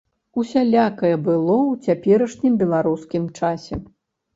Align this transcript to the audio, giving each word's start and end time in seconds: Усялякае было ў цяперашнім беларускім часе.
Усялякае 0.43 1.11
было 1.29 1.57
ў 1.67 1.85
цяперашнім 1.85 2.53
беларускім 2.67 3.23
часе. 3.41 3.75